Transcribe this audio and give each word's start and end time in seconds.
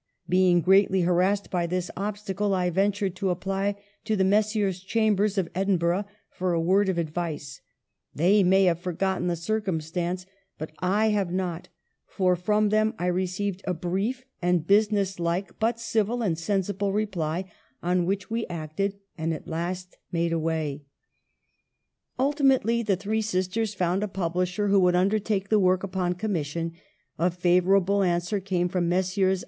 Being 0.27 0.61
greatly 0.61 1.01
harassed 1.01 1.51
by 1.51 1.67
this 1.67 1.91
obstacle, 1.95 2.55
I 2.55 2.71
ventured 2.71 3.15
to 3.17 3.29
apply 3.29 3.75
to 4.05 4.15
the 4.15 4.23
Messrs. 4.23 4.79
Chambers 4.79 5.37
of 5.37 5.47
Edinburgh 5.53 6.05
for 6.31 6.53
a 6.53 6.59
word 6.59 6.89
of 6.89 6.97
advice: 6.97 7.61
they 8.11 8.41
may 8.41 8.63
have 8.63 8.79
forgotten 8.79 9.27
the 9.27 9.35
circum 9.35 9.79
stance, 9.79 10.25
but 10.57 10.71
/ 10.77 10.81
have 10.81 11.31
not; 11.31 11.69
for 12.07 12.35
from 12.35 12.69
them 12.69 12.95
I 12.97 13.05
received 13.05 13.61
a 13.65 13.75
brief 13.75 14.25
and 14.41 14.65
business 14.65 15.19
like 15.19 15.59
but 15.59 15.79
civil 15.79 16.23
and 16.23 16.35
sensible 16.35 16.91
reply, 16.91 17.45
on 17.83 18.07
which 18.07 18.27
we 18.27 18.47
acted, 18.47 18.97
and 19.19 19.31
at 19.35 19.47
last 19.47 19.99
made 20.11 20.33
a 20.33 20.39
way."" 20.39 20.83
1 22.15 22.33
Memoir. 22.37 22.37
C. 22.37 22.43
B. 22.43 22.49
1 22.49 22.53
88 22.55 22.55
EMILY 22.55 22.83
BRONTE. 22.87 22.89
Ultimately 22.89 22.95
the 22.95 22.99
three 22.99 23.21
sisters 23.21 23.75
found 23.75 24.01
a 24.01 24.07
publisher 24.07 24.67
who 24.69 24.79
would 24.79 24.95
undertake 24.95 25.49
the 25.49 25.59
work 25.59 25.83
upon 25.83 26.13
commission; 26.13 26.71
a 27.19 27.29
favorable 27.29 28.01
answer 28.01 28.39
came 28.39 28.67
from 28.67 28.89
Messrs. 28.89 29.39